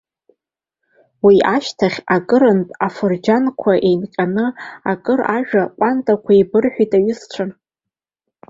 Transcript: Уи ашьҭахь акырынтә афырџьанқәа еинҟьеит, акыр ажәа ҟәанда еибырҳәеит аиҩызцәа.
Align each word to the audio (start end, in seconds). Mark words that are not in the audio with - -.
Уи 1.25 1.37
ашьҭахь 1.55 1.99
акырынтә 2.15 2.73
афырџьанқәа 2.87 3.73
еинҟьеит, 3.87 4.37
акыр 4.91 5.19
ажәа 5.37 5.63
ҟәанда 5.77 6.13
еибырҳәеит 6.35 6.91
аиҩызцәа. 6.97 7.43